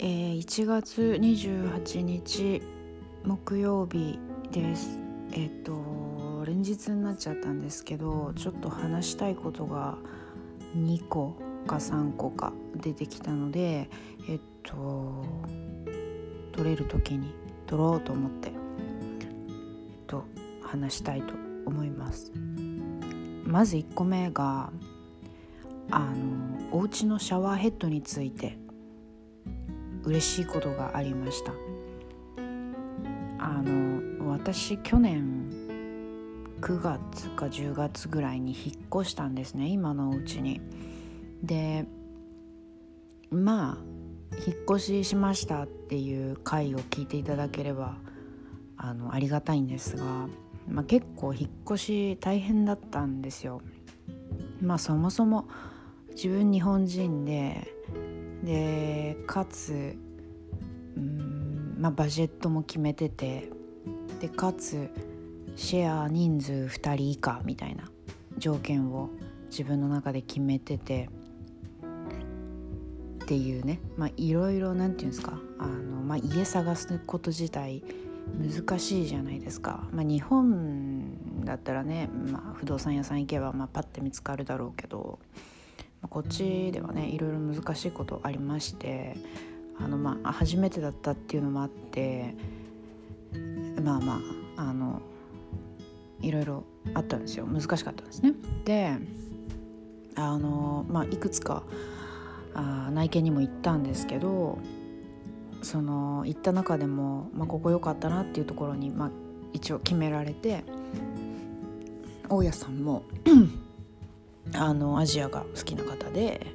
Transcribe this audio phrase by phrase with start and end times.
[0.00, 2.62] えー、1月28日
[3.24, 4.20] 木曜日
[4.52, 5.00] です。
[5.32, 9.98] えっ、と連日になっちゃったんですけどちょっと話したいことが
[10.76, 13.90] 2個か3個か出てきたので
[14.28, 15.24] えっと
[16.52, 17.34] 撮れる時に
[17.66, 18.54] 撮ろうと思ってえっ
[20.06, 20.24] と
[20.62, 21.34] 話したいと
[21.66, 22.32] 思います。
[23.44, 24.70] まず1個目が
[25.90, 28.58] あのお家のシャワーヘッドについて
[30.08, 31.52] 嬉しいことがありました。
[33.38, 35.50] あの私去年
[36.60, 40.60] 9月か10月ぐらいに引っ越したんですね今のお家に。
[41.42, 41.86] で
[43.30, 43.76] まあ
[44.46, 47.98] 引っ越ししましたっていう回を聞いていただければ
[48.78, 50.04] あのありがたいんですが、
[50.68, 53.60] まあ、結構引っ越し大変だったんですよ。
[54.62, 55.48] まあそもそも
[56.10, 57.68] 自分日本人で
[58.44, 59.96] でかつ
[60.96, 63.50] うんまあバジェットも決めてて
[64.20, 64.90] でかつ
[65.56, 67.90] シェア人数2人以下みたいな
[68.36, 69.10] 条件を
[69.50, 71.08] 自分の中で決めてて
[73.24, 73.80] っていうね。
[73.96, 77.82] まあいろいろなんていうんですかあの、まあ、家探すこと自体
[78.36, 85.18] 難しいじゃないですか、まあ、日本だったらね、まあ、不動産屋さん行けば、まあ、パッて見つかるだろうけど、
[86.08, 89.16] こっちではねいろいろ難しいことありまして
[89.80, 92.34] あの、まあ、初めてだったっていうのもあって
[93.82, 94.20] まあま
[94.56, 95.02] ああの
[96.20, 98.32] いろいろあったんですよ難しかったんですね。
[98.64, 98.96] で
[100.16, 101.62] あの、まあ、いくつか
[102.54, 104.58] あ内見にも行ったんですけど
[105.62, 109.10] その行った中でも、まあ、ここ良かったなっていうところに、まあ、
[109.52, 110.64] 一応決められて
[112.28, 113.04] 大家さんも
[114.54, 116.46] あのアジアが好きな方で、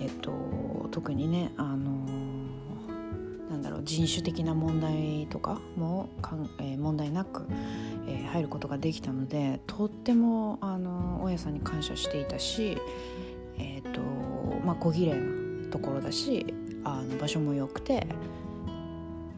[0.00, 2.06] えっと、特にねあの
[3.50, 7.46] なんだろう人種的な問題とかもかん、えー、問題なく、
[8.06, 12.78] えー、入ることができたのでとってもあの大家さんに感謝していたし、
[13.58, 14.00] えっと
[14.64, 16.54] まあ、小綺麗なところだし
[16.84, 18.06] あの場所も良くて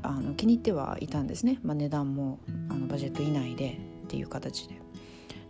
[0.03, 2.39] あの気に入ってはいたんですね、まあ、値段も
[2.71, 4.86] あのバジェット以内でっていう形で。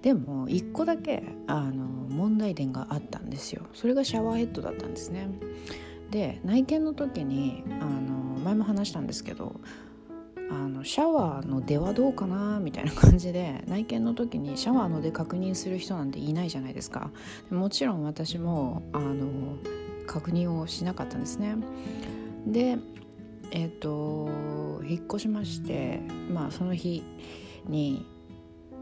[0.03, 3.67] でも1個だけあの問題点があったんですよ。
[3.73, 5.29] それがシャワーヘッドだったんですね。
[6.11, 9.61] で内見の時にあの前も話したんですけど
[10.51, 17.11] あのシャワーの出はどうかなみたいな感じで内見の時にシャワーの出確認する人なんていないじゃないですか。
[17.51, 19.57] もちろん私もあの
[20.07, 21.57] 確認をしなかったんですね。
[22.47, 22.79] で
[23.51, 24.31] えっ、ー、と
[24.85, 26.01] 引っ越しまして
[26.33, 27.03] まあその日
[27.67, 28.07] に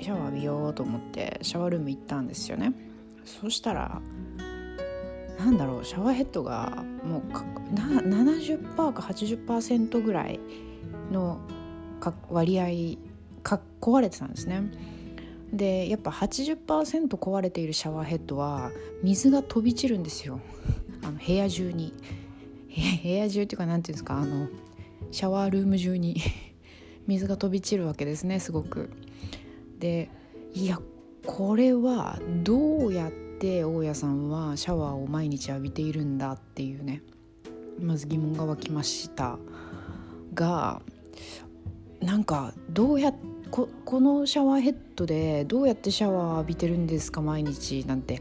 [0.00, 2.72] シャワー浴びようと思ってシャワールーム行ったんですよね。
[3.25, 4.03] そしたら
[5.38, 10.41] なんだろうシャワーヘッドがもうな70%か80%ぐらい
[11.10, 11.41] の
[12.31, 12.99] 割合
[13.43, 14.62] か壊れてたんですね。
[15.53, 18.71] でやっぱ80%壊れているシャワーヘッドは
[19.03, 20.41] 水が飛び散るんですよ。
[21.03, 21.93] あの部屋中に。
[23.03, 24.49] 部屋中っていうか何ていうんですかあの
[25.12, 26.16] シャワールーム中に
[27.06, 28.91] 水が飛び散るわけですねすごく。
[29.79, 30.11] で
[30.53, 30.79] いや
[31.27, 37.03] これはどうやって大家さんはシャワーを毎日浴びているんだっていうね
[37.81, 39.39] まず疑問が湧きました。
[40.35, 40.83] が
[42.01, 43.12] なんかどうや
[43.51, 48.21] ここのシャワーヘッドでどうやってシャワー浴びてるんですか毎日なんて。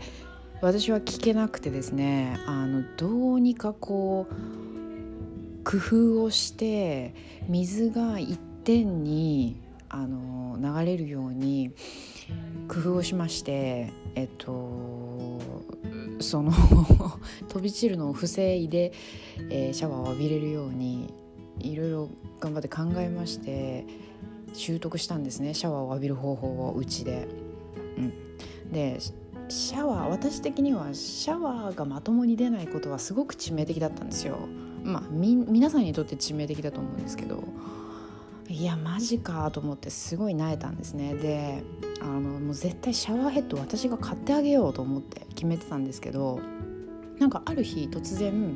[0.63, 7.13] 私は聞けなくてですねあのどうにかこう工夫をして
[7.49, 9.61] 水が一点に
[9.93, 11.71] あの流れるように
[12.67, 15.39] 工夫をしましてえっと
[16.19, 16.51] その
[17.47, 18.91] 飛び散るのを防いで、
[19.51, 21.13] えー、シャワーを浴びれるように
[21.59, 22.09] いろいろ
[22.39, 23.85] 頑張って考えまして
[24.53, 27.27] 習得したんですねシャワーを浴びる方法をうちで。
[27.95, 28.13] うん、
[28.71, 28.99] で
[29.49, 34.37] シャワー私的にはシャワーがまともに出ないことはすごく致命的だったんですよ。
[34.83, 37.43] まあ皆さんにとって致命的だと思うんですけど
[38.49, 41.15] いやマジかと思ってすごい萎えたんですね。
[41.15, 41.63] で
[42.01, 46.39] あのもう絶対シャワーヘッド私が買ってあげようと思って決めてたんですけど
[47.19, 48.55] なんかある日突然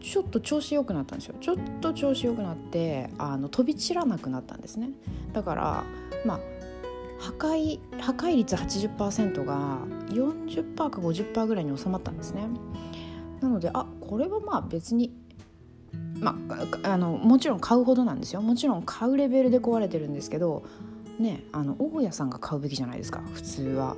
[0.00, 1.34] ちょっと調子良くなったんですよ。
[1.40, 4.90] ちょっと調子良くなってあの飛び散らなくなったんですね。
[5.32, 5.84] だから
[6.24, 6.40] まあ
[7.18, 9.78] 破壊破壊率80%が
[10.08, 12.48] 40%か50%ぐらいに収まったんですね。
[13.40, 15.12] なのであこれはまあ別に
[16.20, 16.36] ま
[16.82, 18.42] あ、のもちろん買うほどなんですよ。
[18.42, 20.62] もちろん買うレベルで壊れてるんですけど
[21.18, 23.22] ねあの大家さんが買うべきじゃないですか。
[23.32, 23.96] 普通は。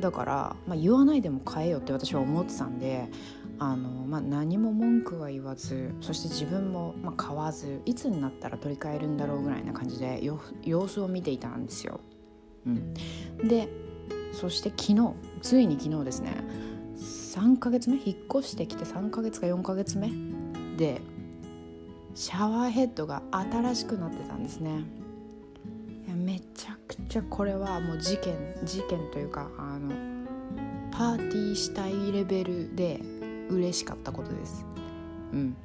[0.00, 3.08] だから、まあ、言わないでも買えよって私は思ってたんで
[3.58, 10.22] あの、まあ、何も文句は言わずそして自分も、まあ、買わずいつになったら取り替えるんだろうぐらいな感じで
[10.64, 12.00] 様子を見ていたんですよ。
[12.66, 12.94] うん、
[13.46, 13.68] で
[14.32, 16.36] そして昨日ついに昨日ですね。
[16.96, 17.96] 3ヶ月目？
[17.96, 20.10] 引っ越してきて3ヶ月か4ヶ月目
[20.76, 21.00] で
[22.14, 24.84] シャワーヘッドが新しくなってたんですね。
[26.14, 29.94] めちゃくちゃこれはもう事件事件というかあの
[30.90, 33.00] パーティーしたいレベルで
[33.48, 34.64] 嬉しかったことです。
[35.32, 35.56] うん。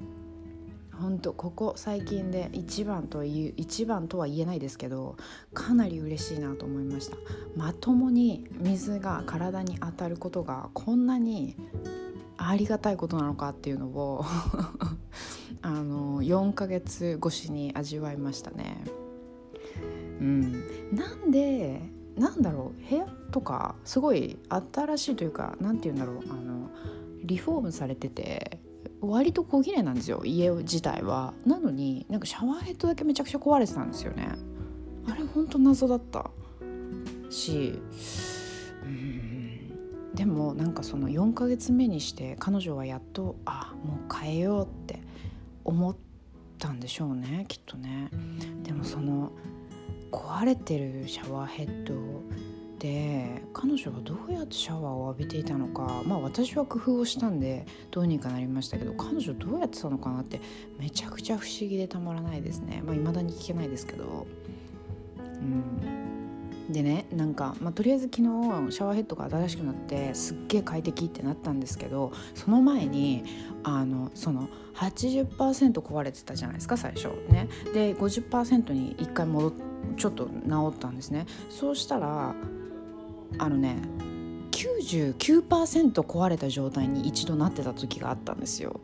[0.94, 5.16] 本当ここ最近で一番という一番とは言えないですけど
[5.54, 7.18] かなり嬉しいなと思いました。
[7.56, 11.56] まともに水が体に当たることがこんなに
[12.38, 14.26] ありがたいことなのかっていうのを
[15.68, 18.86] あの4ヶ月越しに味わいましたね。
[20.22, 20.54] うん。
[20.96, 21.82] なんで
[22.16, 26.70] なんだろう部屋とかすごい新しいというか何て言うんだろうあの
[27.26, 28.62] リフォームされてて
[29.02, 31.34] 割と小綺麗なんですよ家自体は。
[31.46, 34.30] なのになんかシャワーヘッドだけめちゃくちゃ壊れてたんですよね。
[35.06, 36.32] あれほんと謎だった。
[37.30, 37.74] し
[38.86, 40.16] うん。
[40.16, 45.06] でもなんかその4ヶ月目にして彼女はやっとあもう変えようって
[45.68, 45.96] 思っ
[46.58, 48.10] たんでしょうねきっとね。
[48.64, 49.32] でもその
[50.12, 51.94] 壊れてるシャワーヘッド
[52.80, 60.40] で彼女はどうやってシャワーを浴びていたのかまあ私は工夫をしたんでどうにかなりましたけど彼女どうやってたのかなって
[60.80, 62.82] めちゃくちゃ不思議でたまらないですね。
[62.86, 64.26] まあ未だに聞けないですけど。
[65.18, 66.07] うん。
[66.70, 68.22] でねなんか、まあ、とりあえず昨日
[68.72, 73.24] シャワーヘッドが新しくなってすっげえ快適ってなったんですけどその前に
[73.64, 79.54] あのその80%壊れてたじゃないですか最初ねで50%に1回戻っ
[79.96, 80.32] ちょっと治
[80.76, 82.36] ったんですねそうしたら
[83.38, 83.78] あのね
[84.52, 88.80] 99%壊れた状態に一度なってた時があったんですよ。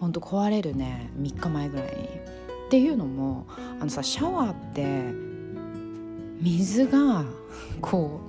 [0.00, 2.38] ほんと壊れるね3日前ぐらいに。
[2.66, 3.46] っていうのも
[3.80, 5.27] あのさシャワーって
[6.40, 7.24] 水が
[7.80, 8.20] こ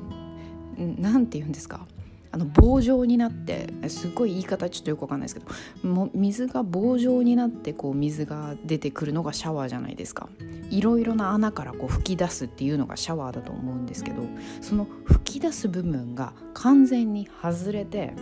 [0.78, 1.86] う何て言うんですか？
[2.32, 5.42] あの棒状になってすごい言い方ちょっとよくわかんないですけ
[5.84, 10.30] ども水が棒状になってこう水が出てくるのがシャワーじゃないですか。
[10.70, 14.22] いろいろな穴からこう吹き出すっていうのがシャワーだと思うんですけど
[14.62, 18.14] その吹き出す部分が完全に外れて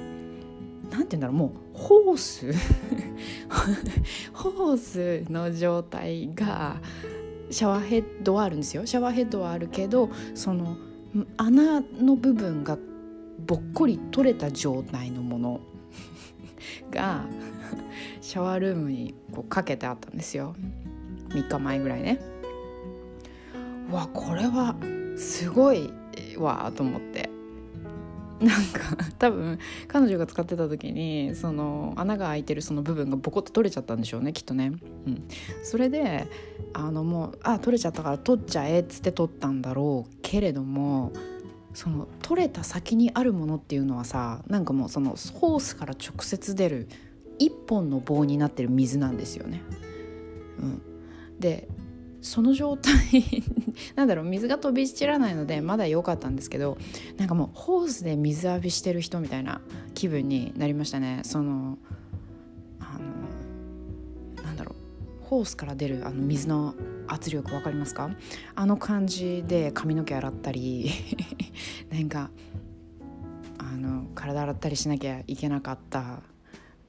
[0.89, 2.53] 何て言うんだろうもうホース
[4.31, 4.77] ホー
[5.25, 6.77] スの状態が
[7.49, 8.85] シャワーヘッドはあるんですよ。
[8.85, 10.77] シャワーヘッドはあるけどその
[11.37, 12.77] 穴の部分が
[13.45, 15.61] ぼっこり取れた状態のもの
[16.91, 17.25] が
[18.21, 20.55] シャワールームにこうかけてあったんですよ。
[21.29, 22.19] 3日前ぐらいね。
[23.91, 24.75] わこれは
[25.15, 25.91] すごい
[26.37, 27.26] わと思って。
[28.39, 34.73] なんか多分彼女が使ってた時にその穴が開いてるその部分がボコッと取れちゃったんでしょうねきっとね、
[35.07, 35.27] うん、
[35.63, 36.27] それで
[36.73, 41.11] あのもうあ取れちゃったから取っちゃえっつって取ったんだろうけれども
[41.73, 46.87] その取れた先にあるものっていうのはさなんかもうそのホースから直接出る
[47.39, 49.61] 一本の棒になってる水なんですよね。
[50.59, 50.81] うん、
[51.39, 51.67] で
[52.27, 52.93] その状態
[53.95, 56.77] なんだろう水が飛び散らないのでまだ良かったんですけど
[57.17, 59.61] なんかもうホースで水浴びしてる人みたいな
[59.93, 61.21] 気分になりましたね。
[61.23, 61.77] その
[62.79, 62.97] あ
[64.37, 64.75] のなんだろ
[65.21, 66.75] うホースから出るあの水の
[67.07, 68.09] 圧力分かりますか？
[68.55, 70.91] あの感じで髪の毛洗ったり
[71.91, 72.29] なんか
[73.57, 76.21] あの体洗ったりしなきゃいけなかった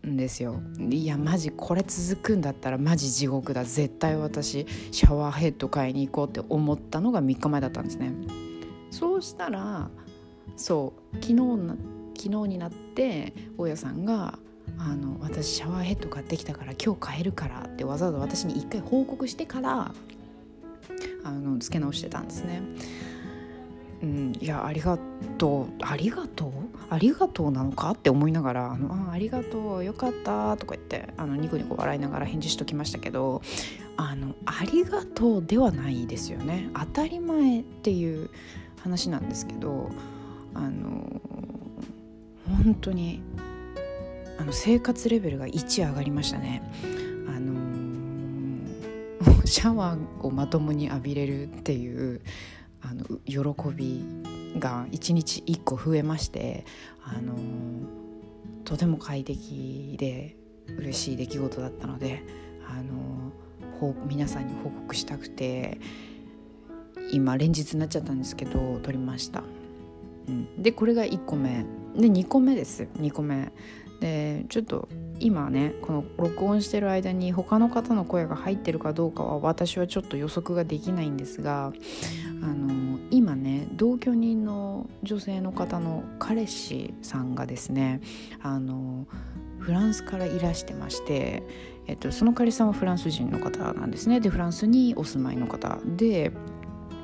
[0.08, 0.60] んですよ。
[0.90, 3.64] いやマジこれ続くんだったらマジ地獄だ。
[3.64, 8.12] 絶対私シャワーヘッド買いに行こうって思ったのが3日前だったんですね。
[8.90, 9.90] そうしたら
[10.56, 11.76] そう昨日な
[12.16, 14.38] 昨日になって大家さんが
[14.78, 19.94] あの私シャワーヘッド買ってきたから今日買えるからってわざわざ私に一回報告してから
[21.24, 22.62] あの付け直してたんですね。
[24.02, 24.98] うん、いやありが
[25.38, 25.84] とう。
[25.84, 26.50] ありがとう
[26.90, 27.90] ありがとうなのか？
[27.90, 33.42] って思いながら「あのあありがとうよかった」とか言ってあのニコニコ笑いながら返事しときましたけど
[33.96, 36.70] あのありがとうではないですよね。
[36.74, 38.30] 当たり前っていう
[38.80, 39.90] 話なんですけど
[40.54, 41.20] あの
[42.46, 43.22] 本当に
[44.38, 46.62] あの生活レベルが1上がりましたね。
[47.26, 47.56] あの、
[49.44, 52.20] シャワーをまともに浴びれるっていう
[52.80, 53.38] あの喜
[53.74, 54.04] び
[54.58, 56.64] が1日1個増えまして、
[57.04, 57.34] あの、
[58.64, 60.36] とても快適で
[60.76, 62.22] 嬉しい出来事だったので、
[62.68, 63.32] あの、
[64.08, 65.78] 皆さんに報告したくて
[67.12, 69.42] 今連日になっちゃったんですけど撮りました。
[70.26, 71.64] うん、でこれが1個目。
[71.96, 72.88] で2個目です。
[72.98, 73.52] 2個目。
[74.00, 74.88] でちょっと
[75.20, 81.72] 今ねこの録音してる間に他の方の声が入ってるかどうかは私はちょっと予測ができないんですが
[82.42, 88.00] あの今ね同居人の女性の方の彼氏さんがですね
[88.42, 89.06] あの
[89.58, 91.42] フランスからいらしてまして、
[91.86, 94.20] えっと、その彼氏さんはフランス人の方なんですね。
[94.20, 96.32] でフランスにお住まいの方で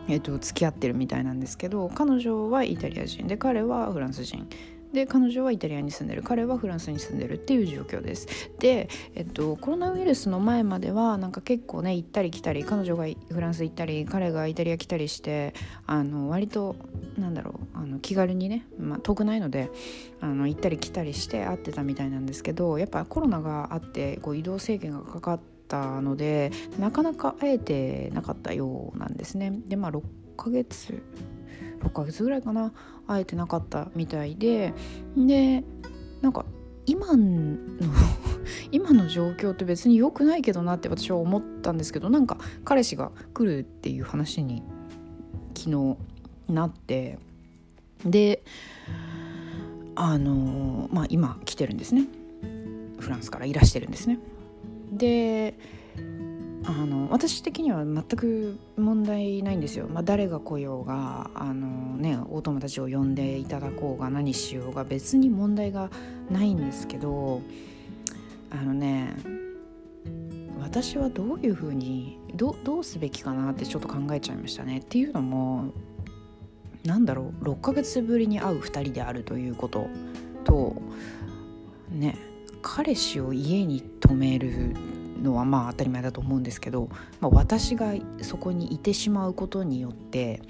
[0.06, 4.47] えっと、付き合ってるみたいなんですけど彼女はイタリア人で彼はフランス人。
[4.94, 8.26] で彼女はイタリアに住んでる彼はフランスに住んでるっていう状況です
[8.60, 15.52] で、えっと、コロナウイルスの前まではなんか結構ね行ったり来たり彼女がフランス行ったり彼がイタリア来たりして
[15.86, 16.76] あの割と
[17.18, 19.70] なんだろうあの気軽にね、まあ、遠くないので
[20.20, 29.52] あの行ったり来たりして会ってたみたいなんですけどやっぱコロナがあってこう移動制限がかかったのでなかなか会えてなかったようなんですね。
[29.66, 30.02] でまあ6
[30.36, 31.02] ヶ月
[31.80, 32.72] 6ヶ月ぐらいかな。
[33.06, 34.72] 会えてなかったみたいで。
[35.16, 35.64] で
[36.22, 36.44] なんか
[36.86, 37.56] 今の
[38.72, 44.62] 今の状況って別に良くないけどなって私は思ったんですけどなんか彼氏が来るっていう話に
[45.54, 45.96] 昨日
[46.52, 47.18] なって。
[48.04, 48.42] で
[49.96, 52.06] あのまあ今来てるんですね。
[52.98, 54.18] フランスからいらしてるんですね。
[54.92, 55.54] で
[56.66, 65.90] あの私的には全く問題ないんですよ、まあ、誰が来ようがあの、ね、お友達を呼んでいただこうが何しようが別に問題が
[66.30, 67.42] ないんですけど
[68.50, 69.14] あのね
[70.61, 74.78] 私はどういうふうにどどうすべきかなってちょっと考えちゃいましたね。
[74.78, 75.73] っていうのも
[76.85, 79.88] なんだろう6ヶ月ぶりに会う2人であるということ
[80.44, 80.76] と
[81.90, 82.16] ね
[82.62, 84.75] 彼氏を家に泊める
[85.23, 86.88] のはまあ当たり前だと思うんですけど、
[87.21, 90.42] まあ、私がそこにいてしまうことによって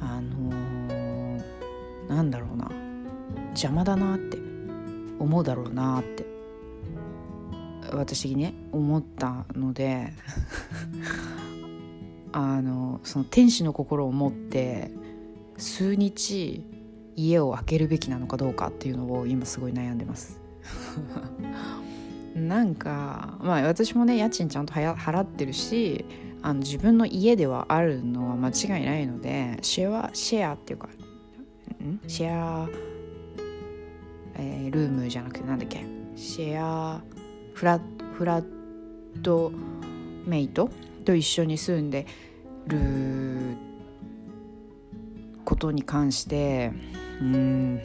[0.00, 1.42] あのー、
[2.08, 2.70] なんだろうな
[3.50, 4.38] 邪魔だなって
[5.18, 6.26] 思うだろうなって
[7.92, 10.12] 私にね思ったので
[12.32, 14.90] あのその天使の心を持って
[15.58, 16.64] 数日
[17.14, 20.40] 家を空けるべきなのかどうかっていうのを今すごい悩んでます。
[22.34, 26.04] なんかまあ私もね家賃ちゃんと払ってるし
[26.40, 30.88] あの自分の家ではあるのは間違いないのでシェアシェアっていうか
[31.82, 32.00] ん？
[32.08, 32.68] シェア、
[34.36, 35.84] えー、ルームじゃなくてなんだっけ？
[36.16, 37.00] シェア
[37.54, 37.80] フラ
[38.14, 38.44] フラッ
[39.22, 39.52] ト
[40.26, 40.70] メイト
[41.04, 42.06] と一緒に住んで
[42.66, 43.56] る
[45.44, 46.72] ことに関して
[47.20, 47.80] うん。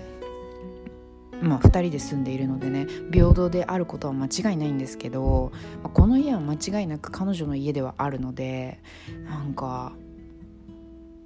[1.41, 5.51] まあ、2人で住んでいるのでね平等であることは間違いないんですけど、
[5.84, 8.79] まあ、この家は間違いなく彼女の家ではあるので
[9.25, 9.94] なんか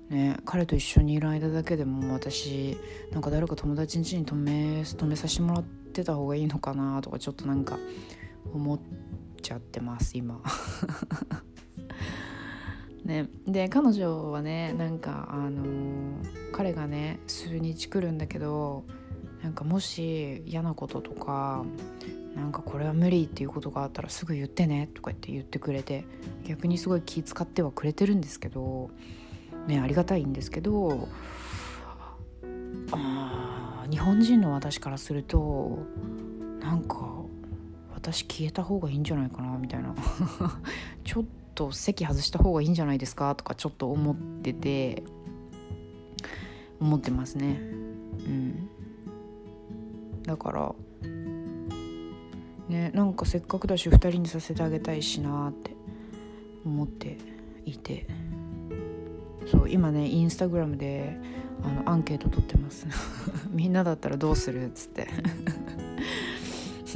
[0.10, 2.78] ね彼と一緒にいる間だけでも私
[3.12, 7.78] なんか誰か友達ん家に泊め泊めさせてもらってた方がいいのかなとかちょっとなんか
[8.54, 8.80] 思っ
[9.42, 10.42] ちゃってます今。
[13.06, 18.86] ね、で彼女はねなんかあのー、彼がね数日来るんだけど
[19.44, 21.66] なんかもし嫌なこととか
[22.36, 26.06] なんかこれは無理っていうことがあったらすぐ言ってねとか言って言ってくれて
[26.46, 28.90] 逆にすごい気遣ってはくれてるんですけど
[29.68, 31.08] ねありがたいんですけど
[32.92, 35.80] あ日本人の私からすると
[36.60, 37.22] なんか
[37.94, 39.94] 私消えた方がいいんじゃないかなみたいな。
[41.04, 45.04] ちょっと席外した方がいいんじゃないですかとかちょっと思ってて
[46.80, 47.60] 思ってますね。
[47.62, 48.70] うん。
[50.32, 50.74] だから。
[52.70, 55.76] ねなんかせっかくだし2人にさせてあげたいしなって
[56.66, 57.18] 思って
[57.66, 58.08] いて。
[59.52, 61.18] そう今ねインスタグラムで
[61.64, 62.88] あのアンケート取ってます。
[63.52, 65.10] みんなだったらどうするっつって。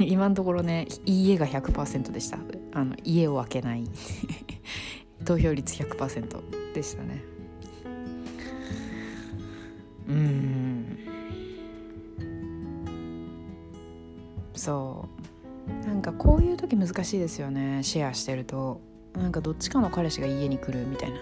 [0.00, 2.38] 今のところね「いいえ」が100%でした。
[2.72, 3.84] あの家を開けない。
[5.26, 7.22] 投票率100%でしたね。
[10.08, 10.55] うん。
[14.56, 15.08] そ
[15.84, 15.86] う。
[15.86, 17.82] なんかこういう時難しいですよね。
[17.82, 18.80] シェアしてると。
[19.14, 21.18] なんかどっちかの彼氏が家に来るみたいな。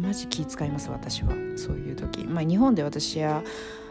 [0.00, 1.30] マジ気使います私は。
[1.56, 2.24] そういう時。
[2.24, 3.42] まあ日本で私シェア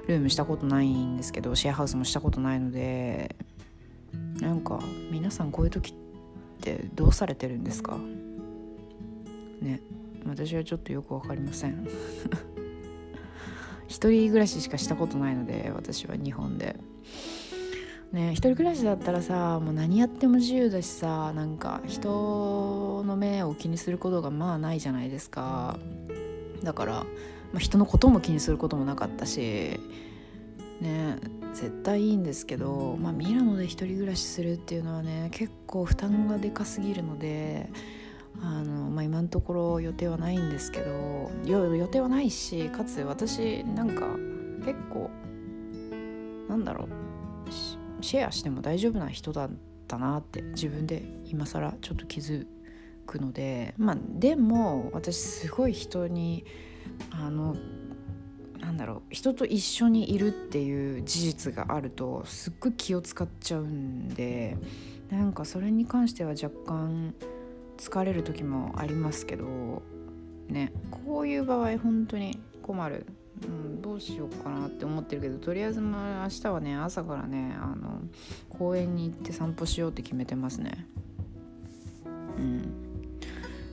[0.07, 3.35] ルームしたことないんですけどシェアハウスもしたことないので。
[4.39, 4.79] なんか
[5.11, 5.95] 皆さんこういう時っ
[6.61, 7.97] てどうされてるんですか？
[9.61, 9.81] ね。
[10.25, 11.87] 私はちょっとよく分かりません。
[13.87, 16.75] 一人暮らししかしたことないので私は日本で。
[18.15, 25.77] ね一人暮らしだったらさもう何やっても自由だしさなんか人の目を気にすることがまあないじゃないですか。
[26.63, 27.05] だから、ま
[27.57, 29.79] あ、人のことも気にすることもなかったし
[30.81, 31.17] ね
[31.53, 37.69] 絶対いいんですけど、まあ、ミラノで1人暮らしするっていうのはね結構負担がでかすぎるので
[38.41, 44.07] あの、まあ、今のところ予定はないんですけど予定はないしかつ私なんか
[44.65, 45.11] 結構
[46.49, 47.04] なんだろう
[48.05, 49.49] シェアしても大丈夫な人だっ
[49.87, 52.45] たなって自分で今更ちょっと気づ
[53.07, 56.45] くのでまあでも私すごい人に
[57.09, 57.55] あの
[58.59, 64.57] なんだろう人と一緒にいるっていう事実があるとすっごい気を使っちゃうんで
[65.09, 67.15] なんかそれに関しては若干
[67.77, 69.81] 疲れる時もありますけど
[70.47, 73.05] ねこういう場合本当に困る、
[73.43, 78.01] うん、どうしようかなって思ってるけどとりあえずまあ明日はね朝からねあの
[78.49, 80.87] 公園に行って散歩しようって決めてますね。
[82.37, 82.85] うん。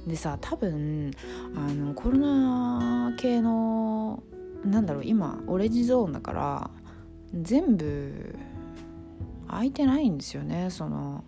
[0.07, 1.13] でさ多分
[1.55, 4.23] あのコロナ系の
[4.65, 6.71] なんだろう今オレンジゾーンだから
[7.35, 8.35] 全部
[9.49, 10.71] 空いてないんですよね。
[10.71, 11.25] その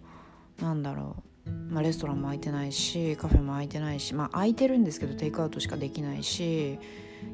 [0.61, 6.79] なんだろう、まあ、レストランも空いてないしカフェも空いてないしまあ空いてるんですけどテイクアウトしかできないし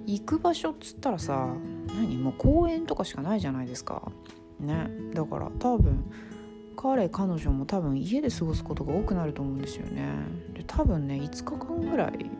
[0.06, 1.54] 行く場所っつったらさ
[1.88, 2.16] 何？
[2.18, 4.10] もう公園とかしかないじゃないですか。
[4.58, 4.90] ね。
[5.14, 6.04] だから多分
[6.76, 10.06] 彼彼女も多分家で過ごすことが多くなると思うんですよね。
[10.54, 12.30] で多分ね5日間ぐらい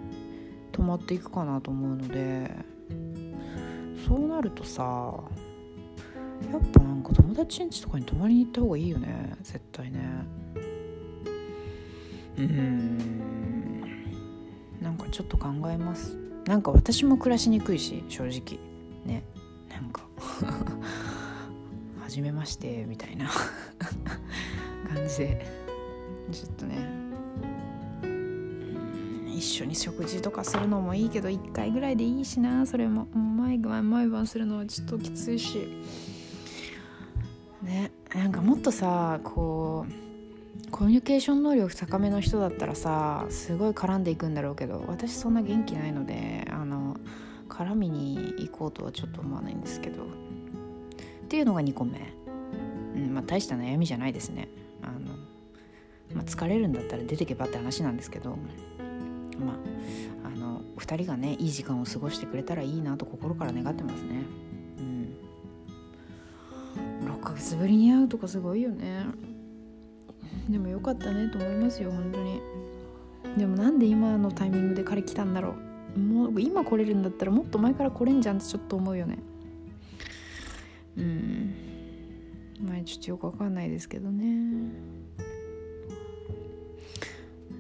[0.73, 2.51] 泊まっていくかなと思うので
[4.07, 4.83] そうなるとさ
[6.51, 9.37] やっぱなんか友達ん家とかに泊まりに行った方がいいよね。
[9.43, 10.01] 絶対ね。
[12.39, 12.99] うん。
[14.81, 16.17] なんかちょっと考えます。
[16.51, 18.59] なんか私も暮らしにくいし正直。
[19.07, 19.23] ね。
[19.69, 20.03] なんか。
[22.03, 23.31] 初めましてみたいな。
[24.93, 25.47] 感じで。
[26.33, 26.89] ちょっとね。
[29.29, 32.67] 一緒に食事とかするのもいいけど1回ぐらいでいいしな。
[32.67, 33.07] それも。
[33.15, 35.69] 毎晩毎晩するのはちょっときついし。
[37.63, 37.93] ね。
[38.13, 40.10] なんかもっとさこう
[40.81, 46.97] コミュニケーション能力高めの人だったらさすごい絡んでいくんだろうけど私そんな元気ないのであの
[47.51, 50.05] 絡みに行こうとはちょっと思わないんですけど。
[50.05, 50.07] っ
[51.29, 52.15] ていうのが2個目、
[52.97, 54.49] うんまあ、大した悩みじゃないですね。
[54.81, 55.17] あの、
[56.15, 58.39] まあ、疲れるんだったら出てけばって話なんですけど。
[59.39, 59.53] ま
[60.25, 64.25] ああの2人がねいい時間を過ごしてくれたらいいなと心から願ってますね。
[64.79, 65.15] うん。
[67.07, 69.05] 6ヶ月ぶりに会うとかすごいよね。
[70.49, 72.41] でもよかったねと思いますよ本当に。
[73.37, 75.55] でもなんで今のタイミングで彼来たんだろ
[75.97, 75.99] う。
[75.99, 79.19] もう今来れるんだったらもっと前から来れんじゃんってちょっと思うよね。
[80.97, 81.55] うん。
[82.61, 85.01] まあちょっとよくわかんないですけどね。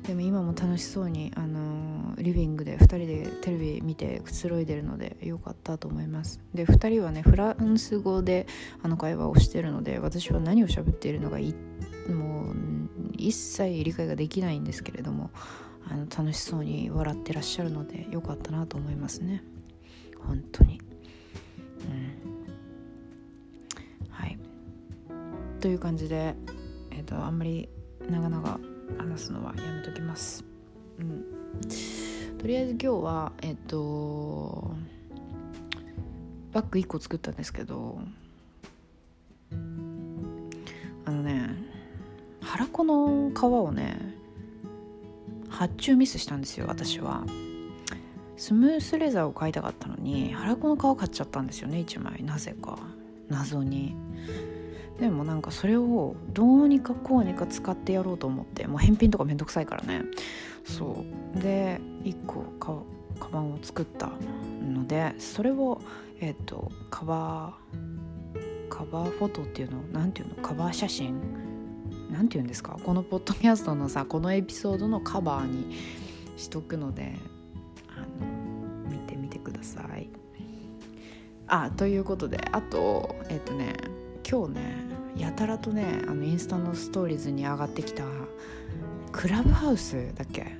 [0.07, 6.40] でも今も楽しそうに、あのー、リビングで2人でテレビ見てくつろいでるのでよかったと思います。
[6.53, 8.47] で2人はねフランス語で
[8.83, 11.55] あの会話をしてるので私は何を喋っているのがいもう
[13.26, 15.30] 一切理解ができないんですけれども
[15.88, 19.42] あの楽しそうに笑ってらっしゃるのでよかったなと思いますね。
[20.18, 20.80] 本当に。
[21.88, 21.92] う
[24.04, 24.11] ん。
[24.11, 24.38] はい。
[25.61, 26.35] という感じで
[26.90, 27.68] えっ、ー、とあんまり
[28.09, 28.61] 長々
[28.98, 30.44] 話すのはやめときます。
[30.98, 31.24] うん、
[32.38, 34.74] とりあえず今日はえっと
[36.52, 37.98] バッグ1個作ったんですけど
[42.50, 43.96] 腹子の皮をね
[45.48, 47.24] 発注ミスしたんですよ私は。
[48.36, 52.24] スムースレザーを買いたかったのに腹子の皮買っちゃったんですよね1枚。
[52.24, 52.76] なぜか。
[53.28, 53.94] 謎に。
[54.98, 60.02] でもなんかそれをどうにかこうにか使ってやろうと思ってもう返品とかめんどくさいからね。
[60.64, 61.04] そ
[61.36, 61.38] う。
[61.40, 62.82] で1個か
[63.20, 64.10] カバンを作った
[64.60, 65.80] のでそれを
[66.18, 71.39] えっ、ー、とカバーカバーフォトっていうの何ていうのカバー写真
[72.11, 72.79] 何て言うんですか？
[72.83, 75.77] このポッドキャストのさこのエピソードのカバーに
[76.37, 77.14] しとくので
[77.88, 80.09] あの見てみてください。
[81.46, 83.75] あということであとえっ、とね
[84.29, 84.75] 今日ね
[85.16, 88.05] やたらとねあのインスタのストーリーズに上がってきた
[89.12, 90.57] クラブハウスだっけ？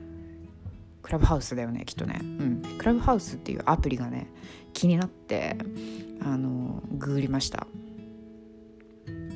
[1.03, 2.19] クラブハウスだよねきっとね。
[2.23, 2.63] うん。
[2.79, 4.29] クラブハウスっていうアプリがね
[4.73, 5.57] 気になって
[6.23, 7.67] あのググりました。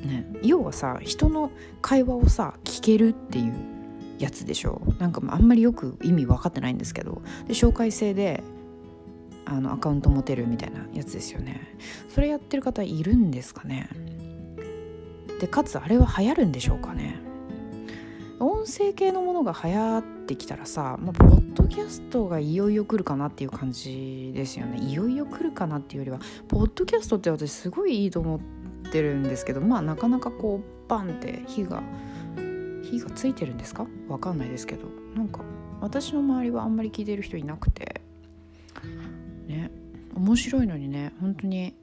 [0.05, 0.27] ね。
[0.43, 3.53] 要はさ人の会話をさ聞けるっていう
[4.19, 4.81] やつでしょ。
[4.99, 7.21] なんかあんまりよく意味分かってないんですけど。
[7.47, 8.43] で紹介制で
[9.45, 11.75] あのアカウント持てるみたいなやつですよね。
[12.09, 13.89] それやってる方いるんですかね。
[15.39, 17.19] でかつあれは流行るんでしょうかね。
[18.39, 24.79] 音声系のものが流行ってきたらさ、まあ、ポッドキャストがいよいよ来るかなっていう感じですよね。
[24.79, 28.45] いよいよ来るかなっていうよりはポッドキャストって私すごいいいと思って
[28.95, 31.83] ってるんですけどまあなかなかこうバンって火が
[32.81, 33.85] 火がついてるんですか？
[34.07, 34.87] わかんないですけど。
[35.15, 35.41] なんか
[35.81, 38.01] 私の周りはあんまり聞いてる人いなくて。
[39.47, 39.69] ね。
[40.15, 41.75] 面白いのにね本当に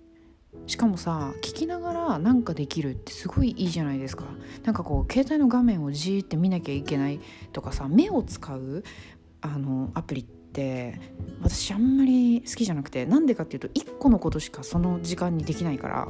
[0.66, 4.25] しかもさ聞きながらなんかできるってすごいいいじゃないですか。
[4.64, 7.20] なんかこう携帯の画面をじーって見なきゃいけない
[7.53, 8.85] とかさ目を使う
[9.42, 10.98] あのアプリって
[11.42, 16.09] 私あんまり好きじゃなくてなんでかっていうと1個のことしかその時間にできないから。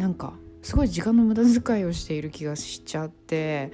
[0.00, 0.32] なんか
[0.62, 3.70] すごい時間の無駄遣いをしている気がしちゃって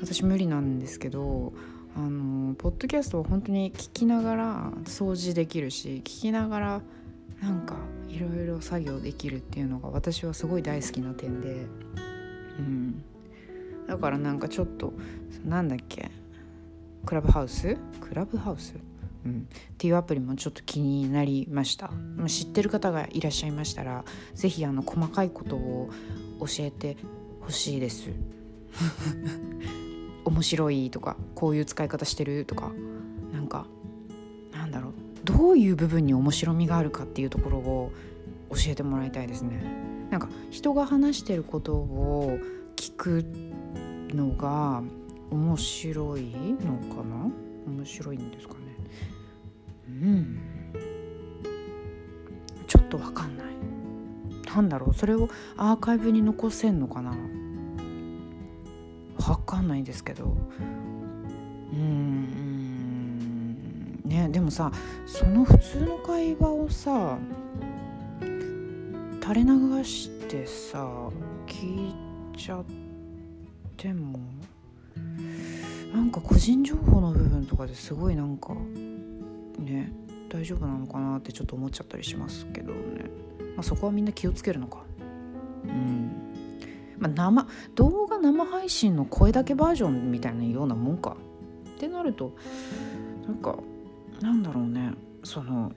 [0.00, 1.52] 私無理なんですけど
[1.96, 6.82] あのポッドキャストは本当に聞きながら掃除できるし聞きながら
[7.42, 7.74] なんか
[8.08, 11.66] いろいろ作業できるっていうのが私はすごい大好きな点で、
[12.60, 13.02] うん、
[13.88, 14.92] だからなんかちょっと
[15.44, 16.12] なんだっけ
[17.04, 17.76] クラブハウス？
[18.00, 18.76] クラブハウス？
[19.24, 21.90] うん、っていうアプリもちょっと気になりました。
[22.26, 24.04] 知ってる方がいらっしゃいましたら
[24.34, 25.90] 是非あの細かいことを
[26.40, 26.96] 教えて
[27.40, 28.10] ほしいです。
[30.24, 32.70] 面白いとかこういう使い方してるとか
[33.32, 33.66] なんか
[34.52, 34.92] なんだろう。
[35.24, 37.92] どういう部分に面白みがあるかっていうところを
[38.50, 39.62] 教えてもらいたいですね。
[40.10, 42.38] なんか人が話してることを
[42.74, 43.24] 聞く
[44.14, 44.82] のが
[45.30, 46.24] 面白い
[46.64, 47.30] のかな？
[47.66, 48.54] 面白いんですか
[50.02, 50.40] うん。
[52.66, 53.46] ちょっと分かんない。
[54.54, 54.94] なんだろう。
[54.94, 57.16] それをアーカイブに残せんのかな。
[59.18, 60.36] 分かんないんですけど。
[61.72, 62.40] うん。
[64.10, 64.70] ねでもさ
[65.06, 67.16] その普通の会話をさ
[69.22, 71.08] 垂れ流してさ
[71.46, 71.94] 聞い
[72.36, 72.64] ちゃっ
[73.76, 74.18] ても
[75.94, 78.54] なんか個人情報の部分とかですごいなんか
[80.30, 83.10] 大丈夫なのかなってちょっと思っちゃったりしますけどね、
[83.56, 84.84] まあ、そこはみんな気をつけるのか。
[85.64, 86.12] うん。
[86.98, 91.16] まあ生動画生配信の声だけバージョンみたいなようなもんか。
[91.76, 92.34] ってなると
[93.26, 93.58] なんか
[94.20, 94.92] なんだろうね。
[95.24, 95.72] その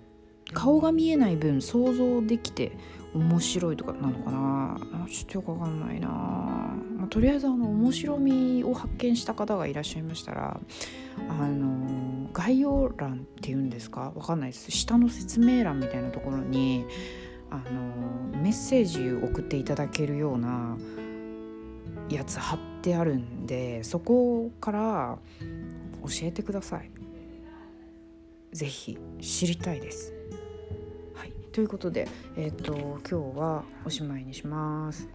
[0.54, 2.72] 顔が見えない分想像できて
[3.14, 4.54] 面白いとかなのかな。
[5.08, 10.60] ちょっとよくわかんないな、まあ、とりあえずあの面白みを発見した方がいらっしゃいましたら
[11.30, 14.12] あの概要欄っていうんですか？
[14.16, 16.86] わかんないです下の説明欄みたいなところに
[17.50, 20.76] あのメッセージ送っていただけるような
[22.10, 25.18] やつ貼ってあるんでそこから
[26.04, 26.90] 教えてください。
[28.52, 30.14] ぜひ知りたいです。
[31.14, 35.08] はい、ということで、えーと今日はおしまいにします。